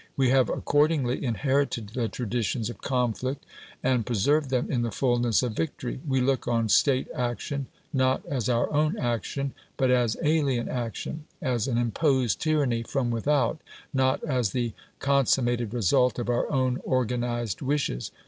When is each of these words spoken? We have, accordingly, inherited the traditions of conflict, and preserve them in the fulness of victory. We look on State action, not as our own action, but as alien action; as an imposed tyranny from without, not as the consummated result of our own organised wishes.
We 0.17 0.29
have, 0.29 0.49
accordingly, 0.49 1.23
inherited 1.23 1.89
the 1.89 2.09
traditions 2.09 2.71
of 2.71 2.81
conflict, 2.81 3.45
and 3.83 4.03
preserve 4.03 4.49
them 4.49 4.71
in 4.71 4.81
the 4.81 4.89
fulness 4.89 5.43
of 5.43 5.53
victory. 5.55 5.99
We 6.07 6.21
look 6.21 6.47
on 6.47 6.69
State 6.69 7.07
action, 7.13 7.67
not 7.93 8.25
as 8.25 8.49
our 8.49 8.73
own 8.73 8.97
action, 8.97 9.53
but 9.77 9.91
as 9.91 10.17
alien 10.23 10.67
action; 10.67 11.25
as 11.39 11.67
an 11.67 11.77
imposed 11.77 12.41
tyranny 12.41 12.81
from 12.81 13.11
without, 13.11 13.59
not 13.93 14.23
as 14.23 14.53
the 14.53 14.73
consummated 14.97 15.71
result 15.71 16.17
of 16.17 16.29
our 16.29 16.51
own 16.51 16.79
organised 16.83 17.61
wishes. 17.61 18.09